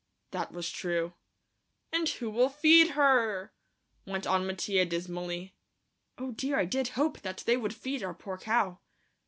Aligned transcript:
That 0.31 0.51
was 0.51 0.71
true. 0.71 1.13
"And 1.93 2.09
who'll 2.09 2.49
feed 2.49 2.93
her?" 2.93 3.53
went 4.07 4.25
on 4.25 4.47
Mattia 4.47 4.83
dismally. 4.83 5.53
Oh, 6.17 6.31
dear, 6.31 6.57
I 6.57 6.65
did 6.65 6.87
hope 6.97 7.21
that 7.21 7.43
they 7.45 7.55
would 7.55 7.75
feed 7.75 8.01
our 8.01 8.15
poor 8.15 8.39
cow. 8.39 8.79